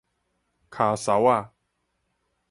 [0.71, 1.51] 跤梢仔